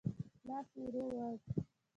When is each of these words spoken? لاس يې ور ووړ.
لاس 0.47 0.67
يې 0.77 0.83
ور 0.93 1.11
ووړ. 1.15 1.35